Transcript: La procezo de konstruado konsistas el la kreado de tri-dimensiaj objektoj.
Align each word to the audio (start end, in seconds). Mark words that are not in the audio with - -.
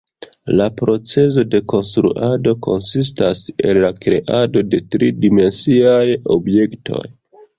La 0.59 0.65
procezo 0.77 1.41
de 1.55 1.59
konstruado 1.73 2.53
konsistas 2.67 3.43
el 3.73 3.79
la 3.85 3.91
kreado 4.05 4.65
de 4.71 4.81
tri-dimensiaj 4.95 6.03
objektoj. 6.37 7.07